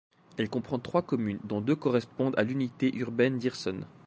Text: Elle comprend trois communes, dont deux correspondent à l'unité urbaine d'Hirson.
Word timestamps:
Elle 0.37 0.49
comprend 0.49 0.79
trois 0.79 1.03
communes, 1.03 1.37
dont 1.43 1.61
deux 1.61 1.75
correspondent 1.75 2.33
à 2.35 2.41
l'unité 2.41 2.91
urbaine 2.95 3.37
d'Hirson. 3.37 3.81